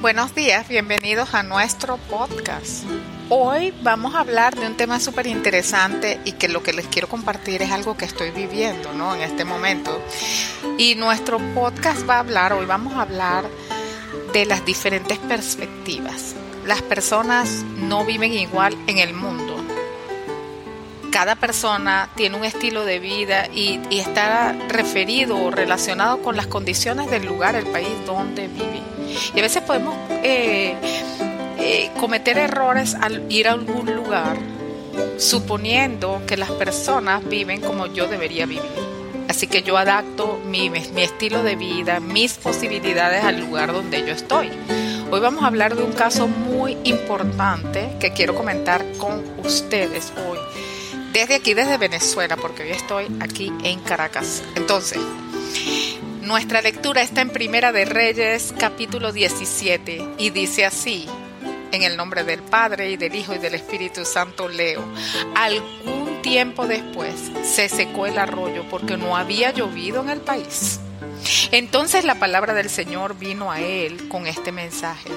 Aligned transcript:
Buenos 0.00 0.34
días, 0.34 0.66
bienvenidos 0.66 1.32
a 1.32 1.44
nuestro 1.44 1.96
podcast. 1.96 2.82
Hoy 3.28 3.72
vamos 3.82 4.16
a 4.16 4.20
hablar 4.20 4.56
de 4.56 4.66
un 4.66 4.76
tema 4.76 4.98
súper 4.98 5.28
interesante 5.28 6.18
y 6.24 6.32
que 6.32 6.48
lo 6.48 6.64
que 6.64 6.72
les 6.72 6.88
quiero 6.88 7.08
compartir 7.08 7.62
es 7.62 7.70
algo 7.70 7.96
que 7.96 8.04
estoy 8.04 8.32
viviendo 8.32 8.92
¿no? 8.94 9.14
en 9.14 9.22
este 9.22 9.44
momento. 9.44 9.96
Y 10.76 10.96
nuestro 10.96 11.38
podcast 11.54 12.08
va 12.08 12.16
a 12.16 12.18
hablar, 12.18 12.52
hoy 12.52 12.66
vamos 12.66 12.94
a 12.94 13.02
hablar 13.02 13.44
de 14.32 14.44
las 14.44 14.64
diferentes 14.64 15.18
perspectivas. 15.18 16.34
Las 16.66 16.82
personas 16.82 17.62
no 17.76 18.04
viven 18.04 18.32
igual 18.32 18.76
en 18.88 18.98
el 18.98 19.14
mundo. 19.14 19.56
Cada 21.12 21.36
persona 21.36 22.08
tiene 22.16 22.38
un 22.38 22.44
estilo 22.44 22.84
de 22.84 22.98
vida 22.98 23.46
y, 23.54 23.78
y 23.88 24.00
está 24.00 24.52
referido 24.68 25.36
o 25.36 25.52
relacionado 25.52 26.22
con 26.22 26.36
las 26.36 26.48
condiciones 26.48 27.08
del 27.08 27.24
lugar, 27.24 27.54
el 27.54 27.66
país 27.66 27.88
donde 28.04 28.48
vive. 28.48 28.82
Y 29.34 29.38
a 29.38 29.42
veces 29.42 29.62
podemos 29.62 29.94
eh, 30.22 30.74
eh, 31.58 31.90
cometer 32.00 32.38
errores 32.38 32.94
al 32.94 33.30
ir 33.30 33.48
a 33.48 33.52
algún 33.52 33.94
lugar 33.94 34.36
suponiendo 35.18 36.22
que 36.26 36.36
las 36.36 36.50
personas 36.50 37.26
viven 37.28 37.60
como 37.60 37.86
yo 37.86 38.08
debería 38.08 38.46
vivir. 38.46 38.92
Así 39.28 39.46
que 39.46 39.62
yo 39.62 39.78
adapto 39.78 40.40
mi, 40.44 40.68
mi, 40.68 41.02
estilo 41.02 41.42
de 41.42 41.56
vida, 41.56 42.00
mis 42.00 42.34
posibilidades 42.34 43.24
al 43.24 43.40
lugar 43.40 43.72
donde 43.72 44.00
yo 44.00 44.12
estoy. 44.12 44.50
Hoy 45.10 45.20
vamos 45.20 45.42
a 45.42 45.46
hablar 45.46 45.74
de 45.76 45.84
un 45.84 45.92
caso 45.92 46.26
muy 46.26 46.76
importante 46.84 47.96
que 47.98 48.12
quiero 48.12 48.34
comentar 48.34 48.84
con 48.98 49.22
ustedes 49.38 50.12
hoy. 50.28 50.38
Desde 51.12 51.36
aquí, 51.36 51.54
desde 51.54 51.76
Venezuela, 51.78 52.36
porque 52.36 52.62
hoy 52.62 52.70
estoy 52.72 53.06
aquí 53.20 53.52
en 53.64 53.80
Caracas. 53.80 54.42
Entonces, 54.56 54.98
nuestra 56.32 56.62
lectura 56.62 57.02
está 57.02 57.20
en 57.20 57.28
Primera 57.28 57.72
de 57.72 57.84
Reyes, 57.84 58.54
capítulo 58.58 59.12
17, 59.12 60.14
y 60.16 60.30
dice 60.30 60.64
así, 60.64 61.06
en 61.72 61.82
el 61.82 61.98
nombre 61.98 62.24
del 62.24 62.40
Padre 62.40 62.90
y 62.90 62.96
del 62.96 63.14
Hijo 63.14 63.34
y 63.34 63.38
del 63.38 63.54
Espíritu 63.54 64.06
Santo 64.06 64.48
leo, 64.48 64.82
algún 65.34 66.22
tiempo 66.22 66.66
después 66.66 67.30
se 67.42 67.68
secó 67.68 68.06
el 68.06 68.18
arroyo 68.18 68.64
porque 68.70 68.96
no 68.96 69.14
había 69.14 69.50
llovido 69.50 70.00
en 70.00 70.08
el 70.08 70.22
país. 70.22 70.80
Entonces 71.50 72.06
la 72.06 72.14
palabra 72.14 72.54
del 72.54 72.70
Señor 72.70 73.18
vino 73.18 73.52
a 73.52 73.60
él 73.60 74.08
con 74.08 74.26
este 74.26 74.52
mensaje. 74.52 75.10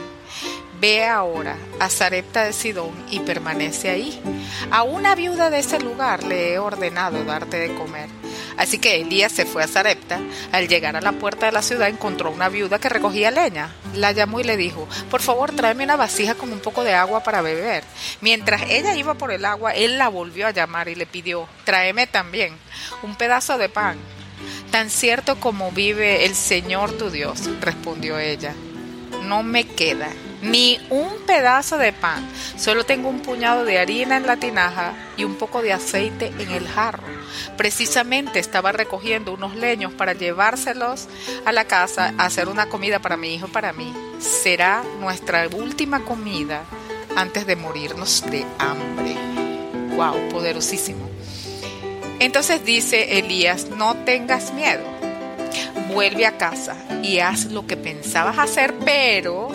Ve 0.81 1.05
ahora 1.05 1.55
a 1.79 1.89
Zarepta 1.89 2.43
de 2.43 2.51
Sidón 2.51 2.91
y 3.09 3.21
permanece 3.21 3.89
ahí. 3.89 4.21
A 4.69 4.83
una 4.83 5.15
viuda 5.15 5.49
de 5.49 5.59
ese 5.59 5.79
lugar 5.79 6.25
le 6.25 6.51
he 6.51 6.59
ordenado 6.59 7.23
darte 7.23 7.57
de 7.57 7.73
comer. 7.73 8.09
Así 8.57 8.79
que 8.79 9.01
Elías 9.01 9.31
se 9.31 9.45
fue 9.45 9.63
a 9.63 9.67
Zarepta. 9.67 10.19
Al 10.51 10.67
llegar 10.67 10.95
a 10.95 11.01
la 11.01 11.13
puerta 11.13 11.45
de 11.45 11.51
la 11.51 11.61
ciudad 11.61 11.89
encontró 11.89 12.31
una 12.31 12.49
viuda 12.49 12.79
que 12.79 12.89
recogía 12.89 13.31
leña. 13.31 13.73
La 13.93 14.11
llamó 14.11 14.39
y 14.39 14.43
le 14.43 14.57
dijo, 14.57 14.87
por 15.09 15.21
favor 15.21 15.51
tráeme 15.51 15.83
una 15.83 15.95
vasija 15.95 16.35
con 16.35 16.51
un 16.51 16.59
poco 16.59 16.83
de 16.83 16.93
agua 16.93 17.23
para 17.23 17.41
beber. 17.41 17.83
Mientras 18.21 18.63
ella 18.69 18.95
iba 18.95 19.15
por 19.15 19.31
el 19.31 19.45
agua, 19.45 19.73
él 19.73 19.97
la 19.97 20.09
volvió 20.09 20.47
a 20.47 20.51
llamar 20.51 20.87
y 20.87 20.95
le 20.95 21.05
pidió, 21.05 21.47
tráeme 21.63 22.07
también 22.07 22.55
un 23.03 23.15
pedazo 23.15 23.57
de 23.57 23.69
pan. 23.69 23.97
Tan 24.71 24.89
cierto 24.89 25.39
como 25.39 25.71
vive 25.71 26.25
el 26.25 26.35
Señor 26.35 26.93
tu 26.93 27.09
Dios, 27.09 27.49
respondió 27.61 28.19
ella. 28.19 28.53
No 29.23 29.43
me 29.43 29.65
queda 29.65 30.09
ni 30.45 30.79
un 30.89 31.25
pedazo 31.25 31.77
de 31.77 31.93
pan. 31.93 32.27
Solo 32.57 32.85
tengo 32.85 33.09
un 33.09 33.19
puñado 33.19 33.65
de 33.65 33.79
harina 33.79 34.17
en 34.17 34.27
la 34.27 34.37
tinaja 34.37 34.93
y 35.17 35.23
un 35.23 35.35
poco 35.35 35.61
de 35.61 35.73
aceite 35.73 36.33
en 36.39 36.51
el 36.51 36.67
jarro. 36.67 37.03
Precisamente 37.57 38.39
estaba 38.39 38.71
recogiendo 38.71 39.33
unos 39.33 39.55
leños 39.55 39.93
para 39.93 40.13
llevárselos 40.13 41.07
a 41.45 41.51
la 41.51 41.65
casa 41.65 42.13
a 42.17 42.25
hacer 42.25 42.47
una 42.47 42.67
comida 42.67 42.99
para 42.99 43.17
mi 43.17 43.33
hijo 43.33 43.47
y 43.47 43.51
para 43.51 43.73
mí. 43.73 43.93
Será 44.19 44.83
nuestra 44.99 45.47
última 45.47 46.03
comida 46.03 46.63
antes 47.15 47.45
de 47.45 47.55
morirnos 47.55 48.23
de 48.29 48.45
hambre. 48.59 49.15
Wow, 49.95 50.29
poderosísimo. 50.29 51.09
Entonces 52.19 52.63
dice 52.65 53.19
Elías, 53.19 53.69
no 53.69 53.95
tengas 54.05 54.53
miedo. 54.53 54.83
Vuelve 55.93 56.25
a 56.25 56.37
casa 56.37 56.75
y 57.03 57.19
haz 57.19 57.45
lo 57.45 57.67
que 57.67 57.77
pensabas 57.77 58.37
hacer, 58.37 58.73
pero 58.83 59.49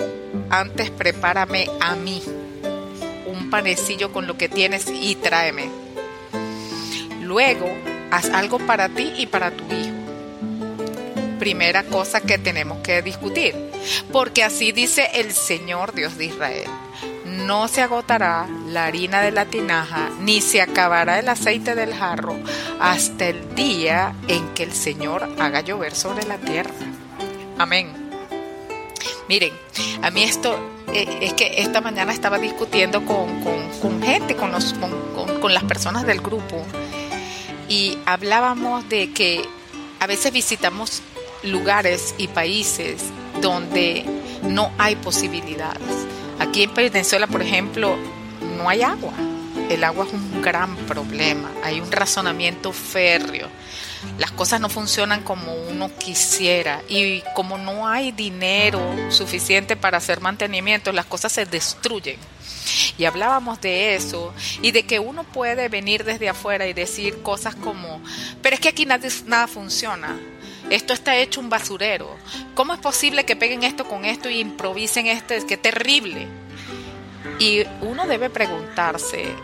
antes 0.51 0.91
prepárame 0.91 1.69
a 1.81 1.95
mí 1.95 2.23
un 3.27 3.51
panecillo 3.51 4.13
con 4.13 4.27
lo 4.27 4.37
que 4.37 4.49
tienes 4.49 4.87
y 4.89 5.15
tráeme. 5.17 5.71
Luego, 7.23 7.69
haz 8.11 8.29
algo 8.31 8.59
para 8.59 8.89
ti 8.89 9.13
y 9.17 9.27
para 9.27 9.53
tu 9.53 9.65
hijo. 9.73 9.95
Primera 11.39 11.85
cosa 11.85 12.21
que 12.21 12.39
tenemos 12.39 12.79
que 12.79 13.01
discutir, 13.03 13.55
porque 14.13 14.45
así 14.45 14.73
dice 14.73 15.09
el 15.15 15.33
Señor 15.33 15.95
Dios 15.95 16.19
de 16.19 16.27
Israel. 16.27 16.69
No 17.25 17.69
se 17.69 17.81
agotará 17.81 18.49
la 18.67 18.87
harina 18.87 19.23
de 19.23 19.31
la 19.31 19.47
tinaja, 19.47 20.11
ni 20.21 20.41
se 20.41 20.61
acabará 20.61 21.19
el 21.21 21.29
aceite 21.29 21.75
del 21.75 21.95
jarro, 21.95 22.37
hasta 22.81 23.29
el 23.29 23.55
día 23.55 24.15
en 24.27 24.53
que 24.55 24.65
el 24.65 24.73
Señor 24.73 25.29
haga 25.39 25.61
llover 25.61 25.95
sobre 25.95 26.27
la 26.27 26.37
tierra. 26.39 26.75
Amén. 27.57 28.00
Miren, 29.31 29.53
a 30.03 30.11
mí 30.11 30.25
esto 30.25 30.59
eh, 30.93 31.19
es 31.21 31.35
que 31.35 31.63
esta 31.63 31.81
mañana 31.81 32.13
estaba 32.13 32.39
discutiendo 32.39 33.07
con, 33.07 33.29
con, 33.81 34.03
gente, 34.03 34.35
con, 34.35 34.51
los, 34.51 34.75
con 35.41 35.55
las 35.55 35.63
personas 35.63 36.05
del 36.05 36.21
grupo, 36.21 36.67
y 37.69 37.97
hablábamos 38.07 38.89
de 38.89 39.13
que 39.13 39.45
a 40.01 40.09
veces 40.09 40.33
visitamos 40.33 41.01
lugares 41.45 42.17
y 42.19 42.27
países 42.27 43.05
donde 43.41 44.05
no 44.43 44.73
hay 44.79 44.97
posibilidades. 44.97 46.09
Aquí 46.41 46.65
en 46.65 46.75
Venezuela, 46.75 47.29
por 47.29 47.41
ejemplo, 47.41 47.97
no 48.59 48.69
hay 48.69 48.83
agua. 48.83 49.13
El 49.69 49.85
agua 49.85 50.07
es 50.07 50.13
un 50.13 50.43
gran 50.43 50.75
problema. 50.75 51.53
Hay 51.63 51.81
un 51.81 51.93
razonamiento 51.93 52.73
férreo 52.73 53.47
las 54.19 54.31
cosas 54.31 54.61
no 54.61 54.69
funcionan 54.69 55.23
como 55.23 55.55
uno 55.55 55.91
quisiera 55.99 56.83
y 56.89 57.23
como 57.35 57.59
no 57.59 57.89
hay 57.89 58.13
dinero 58.13 58.81
suficiente 59.11 59.77
para 59.77 59.99
hacer 59.99 60.21
mantenimiento, 60.21 60.93
las 60.93 61.07
cosas 61.07 61.33
se 61.33 61.47
destruyen. 61.47 62.19
Y 62.99 63.05
hablábamos 63.05 63.61
de 63.61 63.95
eso 63.95 64.33
y 64.63 64.71
de 64.73 64.85
que 64.85 64.99
uno 64.99 65.25
puede 65.25 65.69
venir 65.69 66.05
desde 66.05 66.29
afuera 66.29 66.67
y 66.67 66.73
decir 66.73 67.23
cosas 67.23 67.55
como, 67.55 68.01
pero 68.43 68.55
es 68.55 68.61
que 68.61 68.69
aquí 68.69 68.87
nada, 68.87 69.09
nada 69.27 69.47
funciona. 69.47 70.19
Esto 70.69 70.93
está 70.93 71.17
hecho 71.17 71.41
un 71.41 71.49
basurero. 71.49 72.17
¿Cómo 72.55 72.75
es 72.75 72.79
posible 72.79 73.25
que 73.25 73.35
peguen 73.35 73.65
esto 73.65 73.89
con 73.89 74.05
esto 74.05 74.31
y 74.31 74.39
improvisen 74.39 75.07
esto? 75.07 75.35
Es 75.35 75.45
que 75.45 75.57
terrible. 75.57 76.29
Y 77.41 77.65
uno 77.81 78.07
debe 78.07 78.31
preguntarse, 78.31 79.35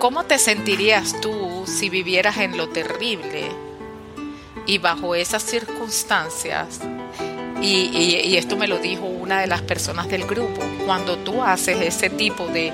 ¿Cómo 0.00 0.24
te 0.24 0.38
sentirías 0.38 1.20
tú 1.20 1.64
si 1.66 1.90
vivieras 1.90 2.38
en 2.38 2.56
lo 2.56 2.70
terrible 2.70 3.50
y 4.64 4.78
bajo 4.78 5.14
esas 5.14 5.42
circunstancias? 5.42 6.80
Y, 7.60 8.34
esto 8.34 8.56
me 8.56 8.66
lo 8.66 8.78
dijo 8.78 9.04
una 9.04 9.42
de 9.42 9.46
las 9.46 9.60
personas 9.60 10.08
del 10.08 10.24
grupo. 10.24 10.62
Cuando 10.86 11.18
tú 11.18 11.42
haces 11.42 11.82
ese 11.82 12.08
tipo 12.08 12.46
de 12.46 12.72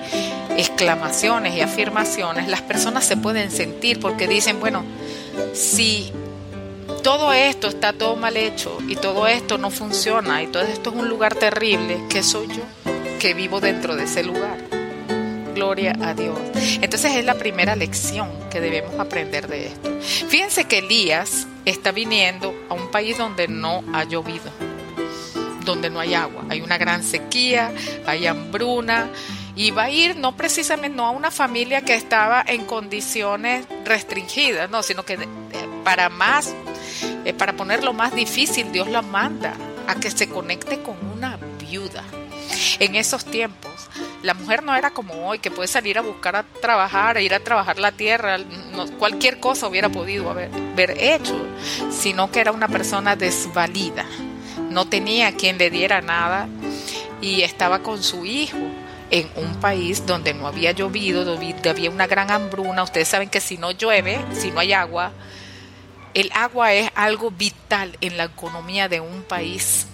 exclamaciones 0.57 1.57
y 1.57 1.63
afirmaciones, 1.63 2.47
las 2.47 2.63
personas 2.63 3.05
se 3.05 3.17
pueden 3.17 3.51
sentir 3.51 3.99
porque 3.99 4.29
dicen, 4.29 4.61
bueno, 4.61 4.85
si 5.53 6.13
todo 7.03 7.33
esto 7.33 7.67
está 7.67 7.93
todo 7.93 8.15
mal 8.15 8.37
hecho 8.37 8.79
y 8.87 8.95
todo 8.95 9.27
esto 9.27 9.59
no 9.59 9.71
funciona 9.71 10.45
y 10.45 10.47
todo 10.47 10.63
esto 10.63 10.91
es 10.91 10.97
un 10.97 11.09
lugar 11.09 11.35
terrible, 11.35 11.99
¿qué 12.09 12.23
soy 12.23 12.47
yo? 12.47 12.63
Que 13.19 13.35
vivo 13.35 13.61
dentro 13.61 13.97
de 13.97 14.05
ese 14.05 14.23
lugar 14.23 14.76
gloria 15.57 15.97
a 16.03 16.13
Dios. 16.13 16.39
Entonces 16.83 17.17
es 17.17 17.25
la 17.25 17.35
primera 17.35 17.75
lección 17.75 18.31
que 18.51 18.61
debemos 18.61 19.01
aprender 19.01 19.49
de 19.49 19.69
esto. 19.69 19.91
Fíjense 20.29 20.67
que 20.67 20.79
Elías 20.79 21.47
está 21.65 21.93
viniendo 21.93 22.55
a 22.69 22.75
un 22.75 22.91
país 22.91 23.17
donde 23.17 23.49
no 23.49 23.83
ha 23.95 24.05
llovido, 24.05 24.51
donde 25.65 25.89
no 25.89 25.99
hay 25.99 26.13
agua, 26.13 26.45
hay 26.51 26.61
una 26.61 26.77
gran 26.77 27.03
sequía, 27.03 27.73
hay 28.07 28.27
hambruna 28.27 29.09
y 29.57 29.71
va 29.71 29.85
a 29.85 29.91
ir 29.91 30.17
no 30.17 30.37
precisamente 30.37 30.95
no 30.95 31.07
a 31.07 31.11
una 31.11 31.31
familia 31.31 31.81
que 31.81 31.95
estaba 31.95 32.45
en 32.47 32.67
condiciones 32.67 33.67
restringidas, 33.87 34.69
no, 34.69 34.83
sino 34.83 35.05
que 35.07 35.15
eh, 35.15 35.27
para 35.85 36.11
más, 36.11 36.55
eh, 37.25 37.33
para 37.33 37.55
ponerlo 37.55 37.95
más 37.95 38.15
difícil, 38.15 38.71
Dios 38.73 38.89
la 38.89 39.01
manda 39.01 39.55
a 39.89 39.95
que 39.95 40.11
se 40.11 40.29
conecte 40.29 40.83
con 40.83 40.97
una 41.17 41.39
viuda. 41.59 42.05
En 42.79 42.95
esos 42.95 43.25
tiempos 43.25 43.89
la 44.27 44.35
mujer 44.35 44.65
no 44.65 44.75
era 44.75 44.91
como 44.91 45.29
hoy, 45.29 45.39
que 45.39 45.53
puede 45.53 45.69
salir 45.69 45.99
a 45.99 46.03
buscar 46.03 46.35
a 46.35 46.43
trabajar, 46.43 47.17
a 47.17 47.21
ir 47.21 47.33
a 47.33 47.39
trabajar 47.39 47.79
la 47.79 47.93
tierra, 47.93 48.39
cualquier 48.99 49.39
cosa 49.39 49.69
hubiera 49.69 49.89
podido 49.89 50.29
haber, 50.29 50.51
haber 50.73 50.97
hecho, 50.99 51.37
sino 51.93 52.29
que 52.33 52.41
era 52.41 52.51
una 52.51 52.67
persona 52.67 53.15
desvalida, 53.15 54.05
no 54.69 54.89
tenía 54.89 55.31
quien 55.37 55.59
le 55.59 55.71
diera 55.71 56.01
nada 56.01 56.49
y 57.21 57.43
estaba 57.43 57.85
con 57.85 58.03
su 58.03 58.27
hijo 58.27 58.59
en 59.11 59.31
un 59.37 59.61
país 59.61 60.05
donde 60.05 60.35
no 60.35 60.49
había 60.49 60.73
llovido, 60.73 61.25
donde 61.25 61.71
había 61.71 61.89
una 61.89 62.09
gran 62.09 62.33
hambruna. 62.33 62.83
Ustedes 62.83 63.07
saben 63.07 63.31
que 63.31 63.41
si 63.41 63.57
no 63.59 63.71
llueve, 63.71 64.19
si 64.33 64.51
no 64.51 64.59
hay 64.59 64.73
agua, 64.73 65.13
El 66.15 66.33
agua 66.33 66.73
es 66.73 66.91
algo 66.95 67.31
vital 67.31 67.97
en 68.01 68.17
la 68.17 68.25
economía 68.25 68.89
de 68.89 69.01
un 69.01 69.23
país. 69.23 69.87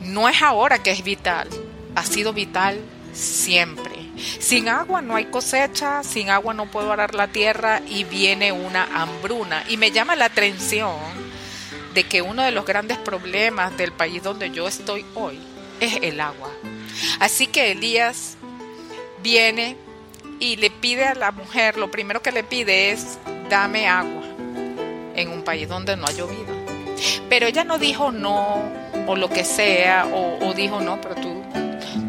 No 0.00 0.28
es 0.28 0.42
ahora 0.42 0.82
que 0.82 0.90
es 0.90 1.02
vital, 1.02 1.48
ha 1.94 2.04
sido 2.04 2.34
vital 2.34 2.78
siempre. 3.14 3.94
Sin 4.38 4.68
agua 4.68 5.02
no 5.02 5.16
hay 5.16 5.26
cosecha, 5.26 6.02
sin 6.02 6.30
agua 6.30 6.54
no 6.54 6.70
puedo 6.70 6.92
arar 6.92 7.14
la 7.14 7.28
tierra 7.28 7.80
y 7.88 8.04
viene 8.04 8.52
una 8.52 8.84
hambruna. 9.02 9.64
Y 9.68 9.76
me 9.76 9.90
llama 9.90 10.16
la 10.16 10.26
atención 10.26 10.94
de 11.94 12.04
que 12.04 12.22
uno 12.22 12.42
de 12.42 12.50
los 12.50 12.66
grandes 12.66 12.98
problemas 12.98 13.76
del 13.76 13.92
país 13.92 14.22
donde 14.22 14.50
yo 14.50 14.68
estoy 14.68 15.04
hoy 15.14 15.38
es 15.80 15.98
el 16.02 16.20
agua. 16.20 16.50
Así 17.20 17.46
que 17.46 17.72
Elías 17.72 18.36
viene 19.22 19.76
y 20.40 20.56
le 20.56 20.70
pide 20.70 21.04
a 21.04 21.14
la 21.14 21.30
mujer, 21.30 21.76
lo 21.76 21.90
primero 21.90 22.20
que 22.20 22.32
le 22.32 22.44
pide 22.44 22.90
es, 22.90 23.18
dame 23.48 23.86
agua 23.86 24.22
en 25.14 25.30
un 25.30 25.42
país 25.42 25.68
donde 25.68 25.96
no 25.96 26.06
ha 26.06 26.12
llovido. 26.12 26.54
Pero 27.28 27.46
ella 27.46 27.64
no 27.64 27.78
dijo 27.78 28.12
no 28.12 28.62
o 29.06 29.16
lo 29.16 29.28
que 29.28 29.44
sea, 29.44 30.06
o, 30.06 30.46
o 30.46 30.54
dijo 30.54 30.80
no, 30.80 31.00
pero 31.00 31.14
tú, 31.16 31.33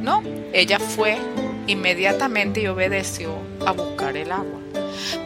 no, 0.06 0.24
ella 0.54 0.80
fue 0.80 1.18
inmediatamente 1.68 2.62
y 2.62 2.68
obedeció 2.68 3.34
a 3.66 3.72
buscar 3.72 4.16
el 4.16 4.32
agua. 4.32 4.60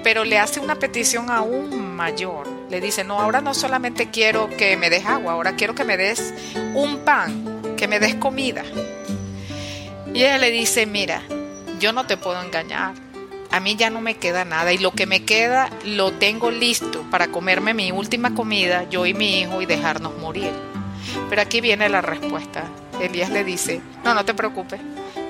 Pero 0.04 0.24
le 0.24 0.40
hace 0.40 0.60
una 0.60 0.76
petición 0.76 1.30
aún 1.30 1.96
mayor. 1.96 2.48
Le 2.70 2.80
dice, 2.80 3.04
no, 3.04 3.20
ahora 3.20 3.42
no 3.42 3.54
solamente 3.54 4.10
quiero 4.10 4.50
que 4.50 4.78
me 4.78 4.90
des 4.90 5.06
agua, 5.06 5.34
ahora 5.34 5.56
quiero 5.56 5.76
que 5.76 5.84
me 5.84 5.98
des 5.98 6.34
un 6.74 7.00
pan, 7.00 7.76
que 7.76 7.88
me 7.88 8.00
des 8.00 8.16
comida. 8.16 8.64
Y 10.14 10.20
ella 10.20 10.38
le 10.38 10.50
dice, 10.50 10.86
mira, 10.86 11.22
yo 11.80 11.92
no 11.92 12.08
te 12.08 12.18
puedo 12.18 12.42
engañar. 12.42 12.94
A 13.52 13.60
mí 13.60 13.76
ya 13.76 13.90
no 13.90 14.00
me 14.00 14.16
queda 14.16 14.46
nada 14.46 14.72
y 14.72 14.78
lo 14.78 14.92
que 14.92 15.08
me 15.08 15.26
queda 15.26 15.70
lo 15.84 16.14
tengo 16.14 16.52
listo 16.52 17.04
para 17.12 17.28
comerme 17.28 17.74
mi 17.74 17.92
última 17.92 18.34
comida, 18.34 18.88
yo 18.90 19.06
y 19.06 19.14
mi 19.14 19.42
hijo, 19.42 19.62
y 19.62 19.66
dejarnos 19.66 20.18
morir. 20.20 20.52
Pero 21.30 21.42
aquí 21.42 21.60
viene 21.60 21.90
la 21.90 22.02
respuesta. 22.02 22.64
Elías 23.00 23.30
le 23.30 23.44
dice, 23.44 23.82
no, 24.04 24.14
no 24.14 24.26
te 24.26 24.34
preocupes, 24.34 24.80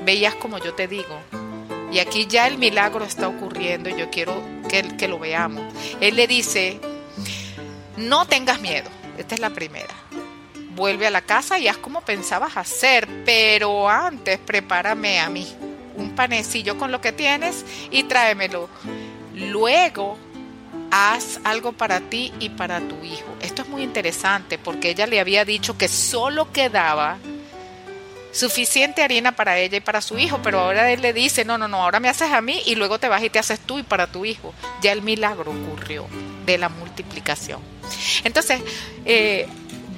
veías 0.04 0.36
como 0.36 0.58
yo 0.58 0.74
te 0.74 0.88
digo. 0.88 1.20
Y 1.92 2.00
aquí 2.00 2.28
ya 2.28 2.48
el 2.48 2.58
milagro 2.58 3.04
está 3.04 3.28
ocurriendo 3.28 3.90
y 3.90 3.96
yo 3.96 4.10
quiero 4.10 4.42
que, 4.70 4.84
que 4.98 5.08
lo 5.08 5.20
veamos. 5.20 5.64
Él 6.02 6.16
le 6.16 6.28
dice, 6.28 6.80
no 7.98 8.26
tengas 8.26 8.62
miedo. 8.62 8.90
Esta 9.18 9.36
es 9.36 9.42
la 9.42 9.50
primera. 9.50 9.94
Vuelve 10.76 11.08
a 11.08 11.12
la 11.12 11.22
casa 11.22 11.60
y 11.60 11.68
haz 11.68 11.78
como 11.78 12.02
pensabas 12.02 12.56
hacer, 12.58 13.08
pero 13.26 13.90
antes 13.90 14.40
prepárame 14.40 15.20
a 15.20 15.30
mí 15.30 15.48
un 16.00 16.16
panecillo 16.16 16.78
con 16.78 16.92
lo 16.92 17.02
que 17.02 17.12
tienes 17.12 17.66
y 17.92 18.04
tráemelo. 18.04 18.70
Luego 19.36 20.18
haz 20.92 21.40
algo 21.44 21.74
para 21.74 22.00
ti 22.00 22.32
y 22.40 22.50
para 22.50 22.80
tu 22.80 23.04
hijo. 23.04 23.28
Esto 23.42 23.64
es 23.64 23.68
muy 23.68 23.84
interesante 23.84 24.58
porque 24.58 24.92
ella 24.92 25.06
le 25.06 25.20
había 25.20 25.46
dicho 25.46 25.78
que 25.78 25.88
solo 25.88 26.52
quedaba 26.52 27.18
suficiente 28.32 29.02
harina 29.02 29.36
para 29.36 29.58
ella 29.58 29.78
y 29.78 29.82
para 29.82 30.02
su 30.02 30.18
hijo, 30.18 30.40
pero 30.44 30.60
ahora 30.60 30.92
él 30.92 31.02
le 31.02 31.14
dice, 31.14 31.46
no, 31.46 31.58
no, 31.58 31.68
no, 31.68 31.84
ahora 31.84 32.00
me 32.00 32.10
haces 32.10 32.32
a 32.32 32.42
mí 32.42 32.62
y 32.66 32.76
luego 32.76 33.00
te 33.00 33.08
vas 33.08 33.24
y 33.24 33.30
te 33.30 33.40
haces 33.40 33.60
tú 33.60 33.80
y 33.80 33.84
para 33.84 34.08
tu 34.08 34.26
hijo. 34.26 34.54
Ya 34.82 34.92
el 34.92 35.02
milagro 35.02 35.52
ocurrió 35.52 36.08
de 36.46 36.58
la 36.58 36.70
multiplicación. 36.70 37.62
Entonces, 38.24 38.62
eh, 39.06 39.48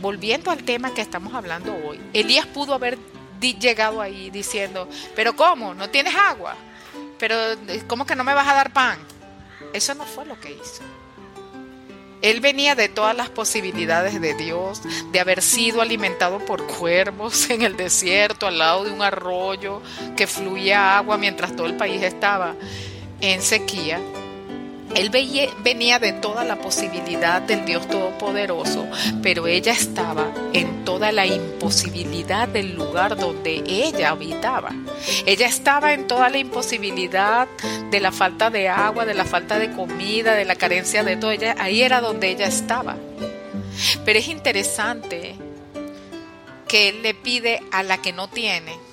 volviendo 0.02 0.52
al 0.52 0.64
tema 0.64 0.94
que 0.94 1.02
estamos 1.02 1.34
hablando 1.34 1.76
hoy, 1.86 2.00
Elías 2.14 2.46
pudo 2.48 2.74
haber 2.74 2.98
llegado 3.40 4.02
ahí 4.02 4.30
diciendo, 4.30 4.88
pero 5.16 5.36
¿cómo? 5.36 5.74
¿No 5.74 5.90
tienes 5.90 6.16
agua? 6.16 6.56
Pero 7.18 7.36
¿cómo 7.88 8.06
que 8.06 8.16
no 8.16 8.24
me 8.24 8.34
vas 8.34 8.48
a 8.48 8.54
dar 8.54 8.72
pan? 8.72 9.00
Eso 9.74 9.94
no 9.94 10.06
fue 10.06 10.26
lo 10.26 10.40
que 10.40 10.52
hizo. 10.52 10.84
Él 12.22 12.40
venía 12.40 12.76
de 12.76 12.90
todas 12.90 13.16
las 13.16 13.30
posibilidades 13.30 14.22
de 14.22 14.34
Dios, 14.36 14.82
de 15.12 15.20
haber 15.20 15.42
sido 15.42 15.82
alimentado 15.82 16.40
por 16.40 16.66
cuervos 16.68 17.50
en 17.50 17.64
el 17.64 17.76
desierto, 17.78 18.48
al 18.48 18.60
lado 18.60 18.84
de 18.84 18.92
un 18.92 19.02
arroyo 19.02 19.82
que 20.16 20.28
fluía 20.28 20.98
agua 20.98 21.18
mientras 21.18 21.56
todo 21.56 21.68
el 21.68 21.76
país 21.76 22.02
estaba 22.04 22.56
en 23.22 23.42
sequía. 23.42 24.00
Él 24.96 25.10
venía 25.10 26.00
de 26.00 26.14
toda 26.14 26.44
la 26.44 26.58
posibilidad 26.58 27.42
del 27.42 27.66
Dios 27.66 27.88
Todopoderoso, 27.88 28.88
pero 29.22 29.48
ella 29.48 29.72
estaba 29.72 30.32
en 30.54 30.84
toda 30.86 31.12
la 31.12 31.26
imposibilidad 31.26 32.48
del 32.48 32.76
lugar 32.76 33.16
donde 33.18 33.64
ella 33.66 34.10
habitaba. 34.10 34.72
Ella 35.26 35.48
estaba 35.48 35.94
en 35.94 36.08
toda 36.08 36.30
la 36.30 36.38
imposibilidad 36.38 37.48
de 37.90 38.00
la 38.00 38.12
falta 38.12 38.50
de 38.50 38.70
agua, 38.70 39.06
de 39.06 39.14
la 39.14 39.26
falta 39.26 39.60
de 39.60 39.72
comida, 39.72 40.34
de 40.34 40.46
la 40.46 40.56
carencia 40.56 41.04
de 41.04 41.16
todo. 41.16 41.32
Ahí 41.58 41.82
era 41.82 42.02
donde 42.02 42.30
ella 42.30 42.48
estaba. 42.48 42.98
Pero 44.04 44.20
es 44.20 44.28
interesante 44.28 45.36
que 46.68 46.90
Él 46.90 47.02
le 47.02 47.14
pide 47.14 47.62
a 47.72 47.84
la 47.84 48.02
que 48.02 48.14
no 48.14 48.28
tiene 48.28 48.91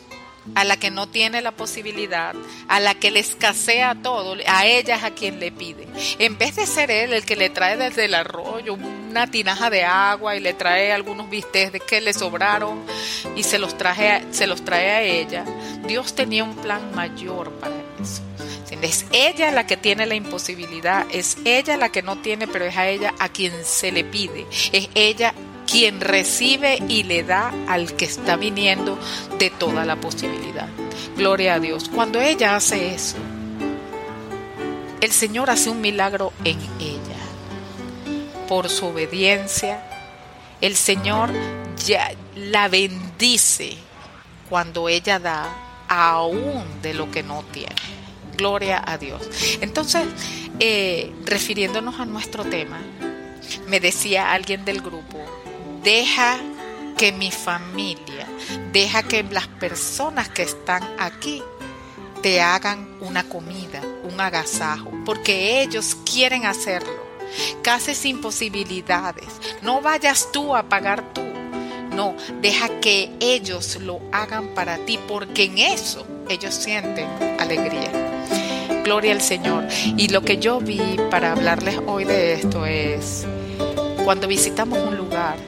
a 0.55 0.65
la 0.65 0.77
que 0.77 0.91
no 0.91 1.09
tiene 1.09 1.43
la 1.43 1.53
posibilidad, 1.53 2.35
a 2.69 2.81
la 2.81 2.95
que 2.95 3.11
le 3.11 3.21
escasea 3.21 3.97
todo, 4.03 4.37
a 4.47 4.67
ella 4.67 4.97
es 4.97 5.05
a 5.05 5.11
quien 5.11 5.41
le 5.41 5.53
pide. 5.53 5.87
En 6.19 6.39
vez 6.39 6.57
de 6.57 6.67
ser 6.67 6.91
él 6.91 7.13
el 7.13 7.25
que 7.25 7.37
le 7.37 7.51
trae 7.51 7.77
desde 7.77 8.07
el 8.07 8.15
arroyo 8.15 8.75
una 8.75 9.27
tinaja 9.27 9.71
de 9.71 9.85
agua 9.85 10.37
y 10.37 10.41
le 10.41 10.55
trae 10.55 10.93
algunos 10.93 11.31
bistecs 11.31 11.83
que 11.85 12.01
le 12.01 12.13
sobraron 12.13 12.85
y 13.37 13.43
se 13.43 13.59
los, 13.59 13.77
traje, 13.79 14.25
se 14.31 14.47
los 14.47 14.65
trae 14.65 14.91
a 14.91 15.03
ella, 15.03 15.45
Dios 15.87 16.15
tenía 16.15 16.45
un 16.45 16.57
plan 16.57 16.95
mayor 16.95 17.51
para 17.53 17.75
eso. 18.01 18.23
Es 18.83 19.07
ella 19.13 19.51
la 19.51 19.67
que 19.67 19.77
tiene 19.77 20.07
la 20.07 20.15
imposibilidad, 20.15 21.07
es 21.11 21.39
ella 21.45 21.77
la 21.77 21.91
que 21.91 22.03
no 22.03 22.19
tiene, 22.19 22.47
pero 22.47 22.65
es 22.65 22.77
a 22.77 22.89
ella 22.89 23.15
a 23.19 23.29
quien 23.29 23.53
se 23.65 23.91
le 23.91 24.05
pide, 24.05 24.47
es 24.73 24.89
ella 24.95 25.35
quien 25.71 26.01
recibe 26.01 26.83
y 26.89 27.03
le 27.03 27.23
da 27.23 27.53
al 27.69 27.95
que 27.95 28.07
está 28.07 28.37
viniendo 28.37 28.99
de 29.39 29.51
toda 29.51 29.85
la 29.85 29.97
posibilidad. 29.97 30.69
Gloria 31.17 31.55
a 31.55 31.61
Dios. 31.61 31.91
Cuando 31.95 32.21
ella 32.21 32.57
hace 32.57 32.95
eso, 32.95 33.17
el 35.01 35.13
Señor 35.13 35.51
hace 35.51 35.71
un 35.71 35.81
milagro 35.81 36.33
en 36.45 36.59
ella. 36.81 36.99
Por 38.49 38.71
su 38.71 38.87
obediencia, 38.87 39.85
el 40.61 40.75
Señor 40.75 41.31
ya 41.85 42.13
la 42.35 42.69
bendice 42.69 43.77
cuando 44.49 44.89
ella 44.89 45.19
da 45.19 45.85
aún 45.89 46.65
de 46.83 46.95
lo 46.95 47.11
que 47.11 47.23
no 47.23 47.45
tiene. 47.53 47.75
Gloria 48.37 48.83
a 48.87 48.97
Dios. 48.97 49.29
Entonces, 49.61 50.07
eh, 50.61 51.13
refiriéndonos 51.25 52.01
a 52.01 52.07
nuestro 52.07 52.45
tema, 52.45 52.81
me 53.67 53.81
decía 53.81 54.33
alguien 54.33 54.65
del 54.65 54.81
grupo, 54.81 55.19
deja 55.89 56.37
que 56.99 57.13
mi 57.13 57.31
familia, 57.31 58.27
deja 58.73 59.03
que 59.03 59.23
las 59.23 59.47
personas 59.47 60.29
que 60.29 60.43
están 60.43 60.83
aquí 60.99 61.43
te 62.21 62.43
hagan 62.43 62.87
una 63.01 63.27
comida, 63.27 63.81
un 64.05 64.21
agasajo, 64.21 64.93
porque 65.07 65.63
ellos 65.63 65.97
quieren 66.05 66.45
hacerlo, 66.45 66.93
casi 67.63 67.95
sin 67.95 68.21
posibilidades. 68.21 69.29
No 69.63 69.81
vayas 69.81 70.29
tú 70.31 70.55
a 70.55 70.69
pagar 70.69 71.15
tú, 71.15 71.23
no, 71.97 72.15
deja 72.43 72.69
que 72.81 73.11
ellos 73.19 73.79
lo 73.81 73.99
hagan 74.13 74.49
para 74.49 74.77
ti, 74.85 74.99
porque 75.09 75.45
en 75.45 75.57
eso 75.57 76.07
ellos 76.29 76.53
sienten 76.53 77.09
alegría. 77.41 77.91
Gloria 78.85 79.13
al 79.13 79.23
Señor. 79.23 79.67
Y 79.97 80.09
lo 80.09 80.21
que 80.21 80.37
yo 80.37 80.61
vi 80.61 80.99
para 81.11 81.33
hablarles 81.33 81.81
hoy 81.87 82.05
de 82.05 82.35
esto 82.35 82.67
es, 82.67 83.27
cuando 84.05 84.29
visitamos 84.29 84.79
un 84.81 84.99
lugar, 84.99 85.39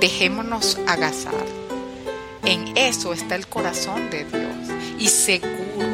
dejémonos 0.00 0.78
agazar. 0.86 1.34
En 2.44 2.76
eso 2.76 3.12
está 3.12 3.34
el 3.34 3.46
corazón 3.46 4.10
de 4.10 4.24
Dios. 4.24 4.78
Y 4.98 5.08
seguro, 5.08 5.86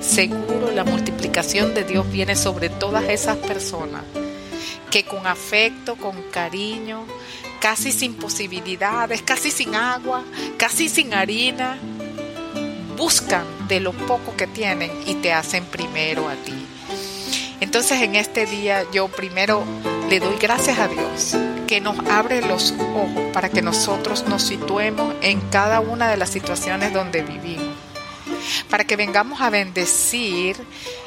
seguro 0.00 0.70
la 0.72 0.84
multiplicación 0.84 1.74
de 1.74 1.84
Dios 1.84 2.10
viene 2.10 2.36
sobre 2.36 2.68
todas 2.68 3.04
esas 3.04 3.36
personas 3.36 4.02
que 4.90 5.04
con 5.04 5.26
afecto, 5.26 5.96
con 5.96 6.16
cariño, 6.30 7.04
casi 7.60 7.92
sin 7.92 8.14
posibilidades, 8.14 9.22
casi 9.22 9.50
sin 9.50 9.74
agua, 9.74 10.24
casi 10.56 10.88
sin 10.88 11.12
harina, 11.12 11.78
buscan 12.96 13.44
de 13.68 13.80
lo 13.80 13.92
poco 13.92 14.34
que 14.36 14.46
tienen 14.46 14.90
y 15.06 15.14
te 15.16 15.32
hacen 15.32 15.64
primero 15.66 16.28
a 16.28 16.34
ti. 16.36 16.54
Entonces 17.60 18.00
en 18.00 18.16
este 18.16 18.46
día 18.46 18.86
yo 18.92 19.08
primero 19.08 19.62
le 20.08 20.20
doy 20.20 20.36
gracias 20.38 20.78
a 20.78 20.88
Dios 20.88 21.36
que 21.68 21.80
nos 21.82 21.98
abre 22.08 22.40
los 22.40 22.72
ojos 22.72 23.30
para 23.34 23.50
que 23.50 23.60
nosotros 23.60 24.26
nos 24.26 24.42
situemos 24.42 25.14
en 25.20 25.38
cada 25.50 25.80
una 25.80 26.08
de 26.08 26.16
las 26.16 26.30
situaciones 26.30 26.94
donde 26.94 27.22
vivimos, 27.22 27.76
para 28.70 28.84
que 28.84 28.96
vengamos 28.96 29.42
a 29.42 29.50
bendecir 29.50 30.56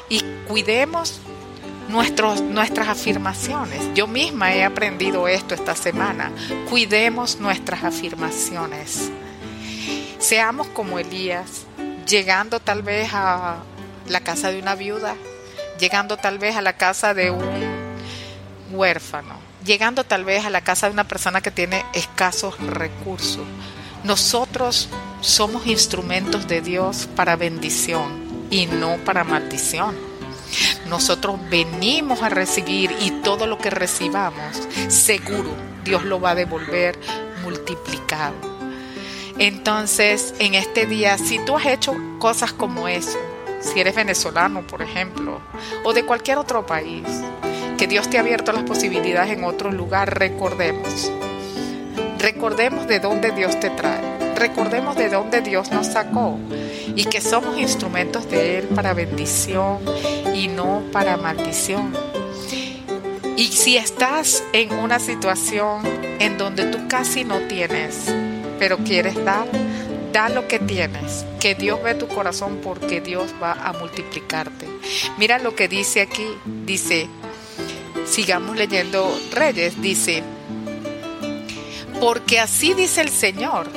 y 0.08 0.22
cuidemos 0.46 1.20
nuestros, 1.88 2.40
nuestras 2.40 2.88
afirmaciones. 2.88 3.92
Yo 3.94 4.06
misma 4.06 4.54
he 4.54 4.62
aprendido 4.62 5.26
esto 5.26 5.52
esta 5.54 5.74
semana. 5.74 6.30
Cuidemos 6.70 7.40
nuestras 7.40 7.82
afirmaciones. 7.82 9.10
Seamos 10.20 10.68
como 10.68 11.00
Elías, 11.00 11.66
llegando 12.06 12.60
tal 12.60 12.82
vez 12.82 13.10
a 13.12 13.56
la 14.06 14.20
casa 14.20 14.52
de 14.52 14.60
una 14.60 14.76
viuda, 14.76 15.16
llegando 15.80 16.16
tal 16.18 16.38
vez 16.38 16.54
a 16.54 16.62
la 16.62 16.74
casa 16.74 17.14
de 17.14 17.32
un 17.32 17.42
huérfano 18.70 19.51
llegando 19.64 20.04
tal 20.04 20.24
vez 20.24 20.44
a 20.44 20.50
la 20.50 20.62
casa 20.62 20.86
de 20.86 20.92
una 20.92 21.08
persona 21.08 21.40
que 21.40 21.50
tiene 21.50 21.84
escasos 21.94 22.58
recursos. 22.58 23.46
Nosotros 24.04 24.88
somos 25.20 25.66
instrumentos 25.66 26.48
de 26.48 26.60
Dios 26.60 27.08
para 27.14 27.36
bendición 27.36 28.46
y 28.50 28.66
no 28.66 28.96
para 29.04 29.24
maldición. 29.24 29.96
Nosotros 30.88 31.38
venimos 31.48 32.22
a 32.22 32.28
recibir 32.28 32.94
y 33.00 33.10
todo 33.22 33.46
lo 33.46 33.58
que 33.58 33.70
recibamos, 33.70 34.60
seguro, 34.88 35.54
Dios 35.84 36.04
lo 36.04 36.20
va 36.20 36.30
a 36.30 36.34
devolver 36.34 36.98
multiplicado. 37.42 38.34
Entonces, 39.38 40.34
en 40.38 40.54
este 40.54 40.86
día, 40.86 41.16
si 41.16 41.42
tú 41.44 41.56
has 41.56 41.66
hecho 41.66 41.94
cosas 42.18 42.52
como 42.52 42.86
eso, 42.88 43.18
si 43.60 43.80
eres 43.80 43.94
venezolano, 43.94 44.66
por 44.66 44.82
ejemplo, 44.82 45.40
o 45.84 45.92
de 45.92 46.04
cualquier 46.04 46.38
otro 46.38 46.66
país, 46.66 47.06
que 47.82 47.88
Dios 47.88 48.08
te 48.08 48.16
ha 48.16 48.20
abierto 48.20 48.52
las 48.52 48.62
posibilidades 48.62 49.36
en 49.36 49.42
otro 49.42 49.72
lugar, 49.72 50.16
recordemos. 50.16 51.10
Recordemos 52.16 52.86
de 52.86 53.00
dónde 53.00 53.32
Dios 53.32 53.58
te 53.58 53.70
trae. 53.70 54.36
Recordemos 54.36 54.94
de 54.94 55.08
dónde 55.08 55.40
Dios 55.40 55.72
nos 55.72 55.88
sacó 55.88 56.38
y 56.94 57.06
que 57.06 57.20
somos 57.20 57.58
instrumentos 57.58 58.30
de 58.30 58.58
Él 58.58 58.68
para 58.68 58.94
bendición 58.94 59.80
y 60.32 60.46
no 60.46 60.84
para 60.92 61.16
maldición. 61.16 61.92
Y 63.36 63.48
si 63.48 63.78
estás 63.78 64.44
en 64.52 64.72
una 64.74 65.00
situación 65.00 65.82
en 66.20 66.38
donde 66.38 66.66
tú 66.66 66.86
casi 66.86 67.24
no 67.24 67.40
tienes, 67.48 68.14
pero 68.60 68.78
quieres 68.78 69.16
dar, 69.24 69.48
da 70.12 70.28
lo 70.28 70.46
que 70.46 70.60
tienes, 70.60 71.26
que 71.40 71.56
Dios 71.56 71.82
ve 71.82 71.96
tu 71.96 72.06
corazón 72.06 72.60
porque 72.62 73.00
Dios 73.00 73.34
va 73.42 73.54
a 73.54 73.72
multiplicarte. 73.72 74.68
Mira 75.18 75.40
lo 75.40 75.56
que 75.56 75.66
dice 75.66 76.00
aquí, 76.00 76.28
dice, 76.64 77.08
sigamos 78.06 78.56
leyendo 78.56 79.16
Reyes, 79.32 79.80
dice, 79.80 80.22
porque 82.00 82.40
así 82.40 82.74
dice 82.74 83.00
el 83.00 83.10
Señor, 83.10 83.68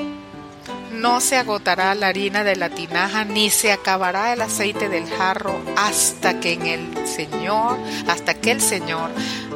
no 0.91 1.21
se 1.21 1.37
agotará 1.37 1.93
la 1.93 2.07
harina 2.07 2.43
de 2.43 2.55
la 2.55 2.69
tinaja, 2.69 3.25
ni 3.25 3.49
se 3.49 3.71
acabará 3.71 4.33
el 4.33 4.41
aceite 4.41 4.89
del 4.89 5.07
jarro 5.07 5.59
hasta 5.77 6.39
que 6.39 6.53
en 6.53 6.65
el 6.65 7.07
Señor, 7.07 7.77
hasta 8.07 8.33
que 8.33 8.51
el 8.51 8.61
Señor 8.61 9.11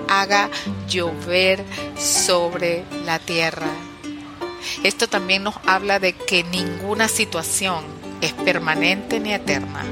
haga 0.08 0.50
llover 0.88 1.64
sobre 1.98 2.84
la 3.06 3.20
tierra. 3.20 3.68
Esto 4.84 5.08
también 5.08 5.44
nos 5.44 5.56
habla 5.66 6.00
de 6.00 6.14
que 6.14 6.44
ninguna 6.44 7.08
situación 7.08 7.84
es 8.22 8.34
permanente 8.34 9.20
ni 9.20 9.34
eterna. 9.34 9.84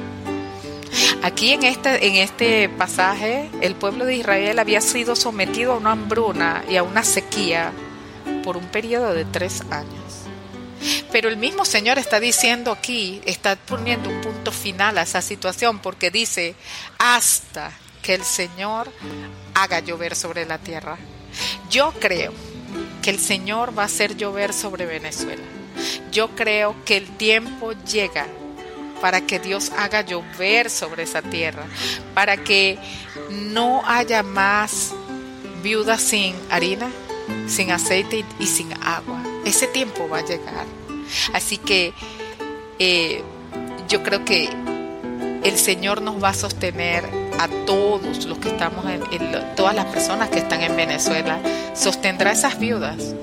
Aquí 1.23 1.53
en 1.53 1.63
este, 1.63 2.07
en 2.07 2.15
este 2.15 2.69
pasaje, 2.69 3.49
el 3.61 3.75
pueblo 3.75 4.05
de 4.05 4.15
Israel 4.15 4.59
había 4.59 4.81
sido 4.81 5.15
sometido 5.15 5.73
a 5.73 5.77
una 5.77 5.91
hambruna 5.91 6.63
y 6.69 6.77
a 6.77 6.83
una 6.83 7.03
sequía 7.03 7.71
por 8.43 8.57
un 8.57 8.65
periodo 8.67 9.13
de 9.13 9.25
tres 9.25 9.61
años. 9.71 10.27
Pero 11.11 11.29
el 11.29 11.37
mismo 11.37 11.65
Señor 11.65 11.97
está 11.97 12.19
diciendo 12.19 12.71
aquí, 12.71 13.21
está 13.25 13.55
poniendo 13.55 14.09
un 14.09 14.21
punto 14.21 14.51
final 14.51 14.97
a 14.97 15.01
esa 15.01 15.21
situación 15.21 15.79
porque 15.79 16.11
dice, 16.11 16.55
hasta 16.97 17.71
que 18.01 18.15
el 18.15 18.23
Señor 18.23 18.91
haga 19.53 19.79
llover 19.79 20.15
sobre 20.15 20.45
la 20.45 20.59
tierra. 20.59 20.97
Yo 21.69 21.93
creo 21.99 22.33
que 23.01 23.09
el 23.09 23.19
Señor 23.19 23.77
va 23.77 23.83
a 23.83 23.87
hacer 23.87 24.15
llover 24.15 24.53
sobre 24.53 24.85
Venezuela. 24.85 25.43
Yo 26.11 26.29
creo 26.29 26.75
que 26.85 26.97
el 26.97 27.07
tiempo 27.17 27.73
llega 27.73 28.27
para 29.01 29.21
que 29.21 29.39
Dios 29.39 29.71
haga 29.77 30.01
llover 30.01 30.69
sobre 30.69 31.03
esa 31.03 31.21
tierra, 31.21 31.65
para 32.13 32.37
que 32.37 32.77
no 33.31 33.81
haya 33.85 34.23
más 34.23 34.93
viudas 35.63 36.01
sin 36.01 36.35
harina, 36.49 36.89
sin 37.47 37.71
aceite 37.71 38.25
y 38.39 38.47
sin 38.47 38.71
agua. 38.83 39.21
Ese 39.45 39.67
tiempo 39.67 40.07
va 40.09 40.19
a 40.19 40.25
llegar. 40.25 40.65
Así 41.33 41.57
que 41.57 41.93
eh, 42.79 43.23
yo 43.87 44.03
creo 44.03 44.25
que 44.25 44.49
el 45.43 45.57
Señor 45.57 46.01
nos 46.01 46.21
va 46.21 46.29
a 46.29 46.33
sostener 46.33 47.05
a 47.39 47.47
todos 47.65 48.25
los 48.25 48.37
que 48.39 48.49
estamos 48.49 48.85
en, 48.85 49.55
todas 49.55 49.75
las 49.75 49.85
personas 49.85 50.29
que 50.29 50.39
están 50.39 50.63
en 50.63 50.75
Venezuela, 50.75 51.39
sostendrá 51.73 52.31
esas 52.31 52.59
viudas 52.59 53.13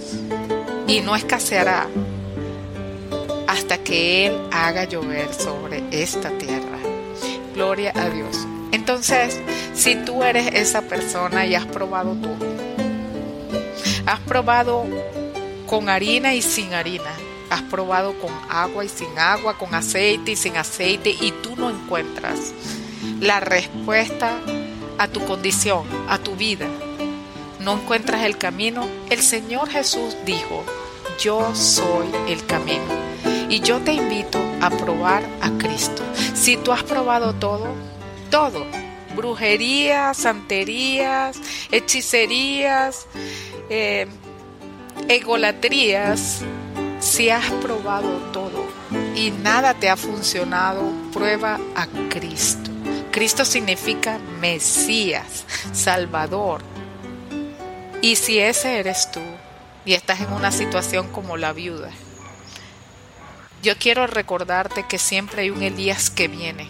y 0.86 1.00
no 1.00 1.16
escaseará 1.16 1.88
hasta 3.54 3.78
que 3.78 4.26
Él 4.26 4.40
haga 4.50 4.84
llover 4.84 5.32
sobre 5.32 5.84
esta 5.92 6.30
tierra. 6.38 6.78
Gloria 7.54 7.92
a 7.94 8.10
Dios. 8.10 8.36
Entonces, 8.72 9.40
si 9.74 9.94
tú 9.94 10.24
eres 10.24 10.52
esa 10.54 10.82
persona 10.82 11.46
y 11.46 11.54
has 11.54 11.64
probado 11.64 12.16
todo, 12.16 12.46
has 14.06 14.18
probado 14.20 14.84
con 15.66 15.88
harina 15.88 16.34
y 16.34 16.42
sin 16.42 16.74
harina, 16.74 17.12
has 17.48 17.62
probado 17.62 18.18
con 18.18 18.32
agua 18.50 18.84
y 18.84 18.88
sin 18.88 19.16
agua, 19.16 19.56
con 19.56 19.72
aceite 19.72 20.32
y 20.32 20.36
sin 20.36 20.56
aceite, 20.56 21.10
y 21.10 21.30
tú 21.30 21.54
no 21.54 21.70
encuentras 21.70 22.52
la 23.20 23.38
respuesta 23.38 24.32
a 24.98 25.06
tu 25.06 25.24
condición, 25.24 25.84
a 26.08 26.18
tu 26.18 26.34
vida, 26.34 26.66
no 27.60 27.74
encuentras 27.74 28.24
el 28.24 28.36
camino, 28.36 28.88
el 29.10 29.22
Señor 29.22 29.70
Jesús 29.70 30.16
dijo, 30.26 30.64
yo 31.20 31.54
soy 31.54 32.08
el 32.28 32.44
camino. 32.46 33.03
Y 33.54 33.60
yo 33.60 33.78
te 33.78 33.92
invito 33.92 34.40
a 34.60 34.68
probar 34.68 35.22
a 35.40 35.48
Cristo. 35.58 36.02
Si 36.34 36.56
tú 36.56 36.72
has 36.72 36.82
probado 36.82 37.34
todo, 37.34 37.68
todo, 38.28 38.66
brujerías, 39.14 40.16
santerías, 40.16 41.38
hechicerías, 41.70 43.06
eh, 43.70 44.08
egolatrías, 45.06 46.40
si 46.98 47.30
has 47.30 47.48
probado 47.62 48.08
todo 48.32 48.64
y 49.14 49.30
nada 49.30 49.72
te 49.74 49.88
ha 49.88 49.96
funcionado, 49.96 50.90
prueba 51.12 51.60
a 51.76 51.86
Cristo. 52.08 52.72
Cristo 53.12 53.44
significa 53.44 54.18
Mesías, 54.40 55.44
Salvador. 55.72 56.60
Y 58.02 58.16
si 58.16 58.40
ese 58.40 58.80
eres 58.80 59.12
tú 59.12 59.20
y 59.84 59.92
estás 59.92 60.22
en 60.22 60.32
una 60.32 60.50
situación 60.50 61.06
como 61.12 61.36
la 61.36 61.52
viuda, 61.52 61.92
yo 63.64 63.78
quiero 63.78 64.06
recordarte 64.06 64.84
que 64.86 64.98
siempre 64.98 65.42
hay 65.42 65.50
un 65.50 65.62
Elías 65.62 66.10
que 66.10 66.28
viene. 66.28 66.68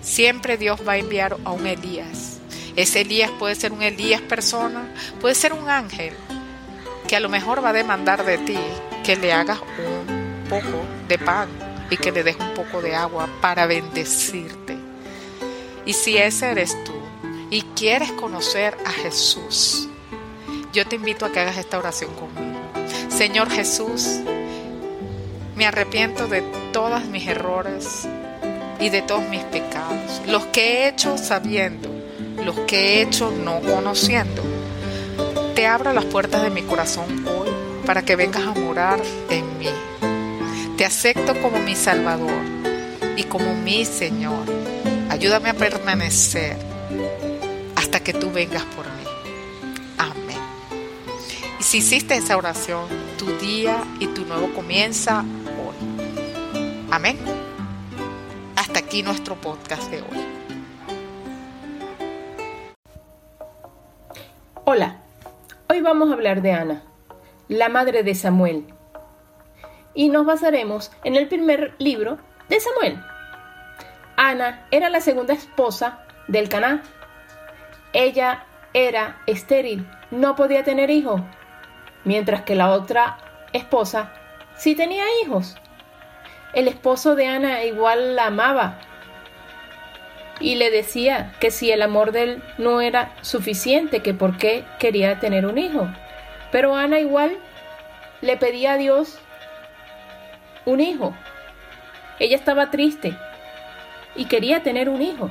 Siempre 0.00 0.56
Dios 0.56 0.80
va 0.86 0.92
a 0.92 0.98
enviar 0.98 1.36
a 1.44 1.50
un 1.50 1.66
Elías. 1.66 2.38
Ese 2.76 3.00
Elías 3.00 3.32
puede 3.36 3.56
ser 3.56 3.72
un 3.72 3.82
Elías 3.82 4.20
persona, 4.20 4.94
puede 5.20 5.34
ser 5.34 5.52
un 5.52 5.68
ángel, 5.68 6.14
que 7.08 7.16
a 7.16 7.20
lo 7.20 7.28
mejor 7.28 7.64
va 7.64 7.70
a 7.70 7.72
demandar 7.72 8.24
de 8.24 8.38
ti 8.38 8.58
que 9.02 9.16
le 9.16 9.32
hagas 9.32 9.58
un 9.60 10.44
poco 10.48 10.84
de 11.08 11.18
pan 11.18 11.48
y 11.90 11.96
que 11.96 12.12
le 12.12 12.22
des 12.22 12.36
un 12.36 12.54
poco 12.54 12.80
de 12.80 12.94
agua 12.94 13.28
para 13.40 13.66
bendecirte. 13.66 14.76
Y 15.84 15.94
si 15.94 16.16
ese 16.16 16.52
eres 16.52 16.76
tú 16.84 16.94
y 17.50 17.62
quieres 17.74 18.12
conocer 18.12 18.78
a 18.86 18.90
Jesús, 18.90 19.88
yo 20.72 20.86
te 20.86 20.94
invito 20.94 21.24
a 21.24 21.32
que 21.32 21.40
hagas 21.40 21.56
esta 21.56 21.76
oración 21.76 22.14
conmigo. 22.14 22.60
Señor 23.08 23.50
Jesús, 23.50 24.20
me 25.58 25.66
arrepiento 25.66 26.28
de 26.28 26.42
todos 26.72 27.04
mis 27.06 27.26
errores 27.26 28.06
y 28.78 28.90
de 28.90 29.02
todos 29.02 29.28
mis 29.28 29.42
pecados, 29.42 30.22
los 30.24 30.46
que 30.46 30.84
he 30.84 30.88
hecho 30.88 31.18
sabiendo, 31.18 31.88
los 32.44 32.56
que 32.60 32.78
he 32.78 33.02
hecho 33.02 33.32
no 33.32 33.60
conociendo. 33.60 34.40
Te 35.56 35.66
abro 35.66 35.92
las 35.92 36.04
puertas 36.04 36.44
de 36.44 36.50
mi 36.50 36.62
corazón 36.62 37.26
hoy 37.26 37.48
para 37.84 38.02
que 38.02 38.14
vengas 38.14 38.46
a 38.46 38.52
morar 38.52 39.00
en 39.30 39.58
mí. 39.58 39.70
Te 40.76 40.84
acepto 40.84 41.34
como 41.42 41.58
mi 41.58 41.74
Salvador 41.74 42.40
y 43.16 43.24
como 43.24 43.56
mi 43.56 43.84
Señor. 43.84 44.46
Ayúdame 45.10 45.50
a 45.50 45.54
permanecer 45.54 46.56
hasta 47.74 47.98
que 47.98 48.12
tú 48.12 48.30
vengas 48.30 48.62
por 48.76 48.86
mí. 48.86 49.04
Amén. 49.98 50.38
Y 51.58 51.64
si 51.64 51.78
hiciste 51.78 52.14
esa 52.14 52.36
oración, 52.36 52.86
tu 53.18 53.26
día 53.38 53.82
y 53.98 54.06
tu 54.06 54.24
nuevo 54.24 54.54
comienza 54.54 55.24
Amén. 56.90 57.18
Hasta 58.56 58.78
aquí 58.78 59.02
nuestro 59.02 59.34
podcast 59.34 59.90
de 59.90 60.00
hoy. 60.00 60.24
Hola, 64.64 64.96
hoy 65.68 65.82
vamos 65.82 66.08
a 66.08 66.14
hablar 66.14 66.40
de 66.40 66.52
Ana, 66.52 66.82
la 67.48 67.68
madre 67.68 68.02
de 68.04 68.14
Samuel. 68.14 68.64
Y 69.92 70.08
nos 70.08 70.24
basaremos 70.24 70.90
en 71.04 71.16
el 71.16 71.28
primer 71.28 71.74
libro 71.78 72.18
de 72.48 72.58
Samuel. 72.58 72.98
Ana 74.16 74.66
era 74.70 74.88
la 74.88 75.02
segunda 75.02 75.34
esposa 75.34 76.06
del 76.26 76.48
Caná. 76.48 76.82
Ella 77.92 78.46
era 78.72 79.20
estéril, 79.26 79.86
no 80.10 80.36
podía 80.36 80.64
tener 80.64 80.88
hijos, 80.88 81.20
mientras 82.04 82.42
que 82.42 82.54
la 82.54 82.70
otra 82.70 83.18
esposa 83.52 84.10
sí 84.56 84.74
tenía 84.74 85.04
hijos. 85.22 85.54
El 86.52 86.68
esposo 86.68 87.14
de 87.14 87.26
Ana 87.26 87.64
igual 87.64 88.16
la 88.16 88.26
amaba. 88.26 88.78
y 90.40 90.54
le 90.54 90.70
decía 90.70 91.32
que 91.40 91.50
si 91.50 91.72
el 91.72 91.82
amor 91.82 92.12
de 92.12 92.22
él 92.22 92.42
no 92.58 92.80
era 92.80 93.12
suficiente, 93.22 94.02
que 94.02 94.14
por 94.14 94.36
qué 94.38 94.64
quería 94.78 95.18
tener 95.18 95.46
un 95.46 95.58
hijo. 95.58 95.88
Pero 96.52 96.76
Ana 96.76 97.00
igual 97.00 97.36
le 98.20 98.36
pedía 98.36 98.74
a 98.74 98.76
Dios 98.76 99.18
un 100.64 100.80
hijo. 100.80 101.14
Ella 102.20 102.36
estaba 102.36 102.70
triste 102.70 103.16
y 104.14 104.26
quería 104.26 104.62
tener 104.62 104.88
un 104.88 105.02
hijo. 105.02 105.30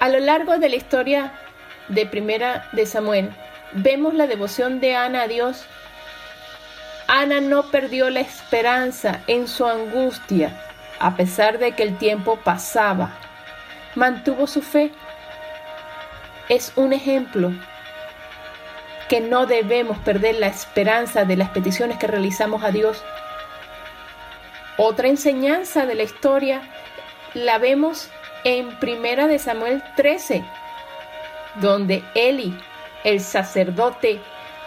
A 0.00 0.08
lo 0.08 0.20
largo 0.20 0.58
de 0.58 0.68
la 0.68 0.76
historia 0.76 1.32
de 1.88 2.06
Primera 2.06 2.68
de 2.72 2.86
Samuel, 2.86 3.30
vemos 3.72 4.14
la 4.14 4.26
devoción 4.26 4.80
de 4.80 4.94
Ana 4.94 5.22
a 5.22 5.28
Dios. 5.28 5.66
Ana 7.08 7.40
no 7.40 7.70
perdió 7.70 8.10
la 8.10 8.20
esperanza 8.20 9.22
en 9.28 9.48
su 9.48 9.66
angustia, 9.66 10.60
a 11.00 11.16
pesar 11.16 11.58
de 11.58 11.72
que 11.72 11.82
el 11.82 11.96
tiempo 11.96 12.36
pasaba. 12.36 13.18
Mantuvo 13.94 14.46
su 14.46 14.60
fe. 14.60 14.92
Es 16.50 16.70
un 16.76 16.92
ejemplo 16.92 17.50
que 19.08 19.22
no 19.22 19.46
debemos 19.46 19.96
perder 20.00 20.34
la 20.34 20.48
esperanza 20.48 21.24
de 21.24 21.38
las 21.38 21.48
peticiones 21.48 21.96
que 21.96 22.06
realizamos 22.06 22.62
a 22.62 22.72
Dios. 22.72 23.02
Otra 24.76 25.08
enseñanza 25.08 25.86
de 25.86 25.94
la 25.94 26.02
historia 26.02 26.60
la 27.32 27.56
vemos 27.56 28.10
en 28.44 28.78
Primera 28.80 29.26
de 29.26 29.38
Samuel 29.38 29.82
13, 29.96 30.44
donde 31.54 32.04
Eli, 32.14 32.54
el 33.02 33.20
sacerdote, 33.20 34.20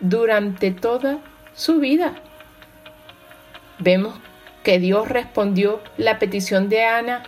durante 0.00 0.70
toda 0.70 1.18
su 1.54 1.78
vida. 1.78 2.14
Vemos 3.78 4.14
que 4.62 4.78
Dios 4.78 5.08
respondió 5.08 5.80
la 5.96 6.18
petición 6.18 6.68
de 6.68 6.84
Ana 6.84 7.22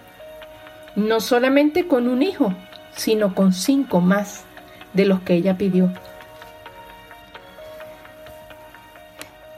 no 0.97 1.21
solamente 1.21 1.87
con 1.87 2.09
un 2.09 2.23
hijo, 2.23 2.53
sino 2.93 3.35
con 3.35 3.53
cinco 3.53 4.01
más 4.01 4.45
de 4.93 5.05
los 5.05 5.21
que 5.21 5.35
ella 5.35 5.57
pidió. 5.57 5.93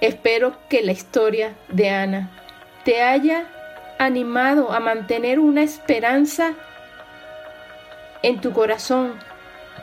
Espero 0.01 0.57
que 0.69 0.83
la 0.83 0.93
historia 0.93 1.55
de 1.69 1.89
Ana 1.91 2.31
te 2.85 3.03
haya 3.03 3.47
animado 3.99 4.73
a 4.73 4.81
mantener 4.81 5.39
una 5.39 5.63
esperanza 5.63 6.53
en 8.23 8.41
tu 8.41 8.53
corazón 8.53 9.15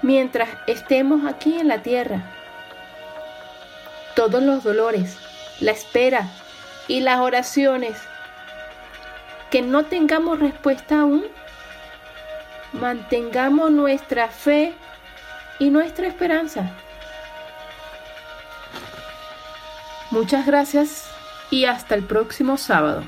mientras 0.01 0.49
estemos 0.67 1.25
aquí 1.25 1.57
en 1.57 1.67
la 1.67 1.81
tierra. 1.81 2.36
Todos 4.17 4.41
los 4.41 4.63
dolores, 4.63 5.15
la 5.59 5.73
espera 5.73 6.27
y 6.87 7.01
las 7.01 7.19
oraciones 7.19 7.95
que 9.51 9.61
no 9.61 9.85
tengamos 9.85 10.39
respuesta 10.39 11.01
aún, 11.01 11.23
mantengamos 12.73 13.69
nuestra 13.69 14.27
fe 14.29 14.73
y 15.59 15.69
nuestra 15.69 16.07
esperanza. 16.07 16.71
Muchas 20.09 20.47
gracias 20.47 21.07
y 21.51 21.65
hasta 21.65 21.93
el 21.93 22.03
próximo 22.03 22.57
sábado. 22.57 23.03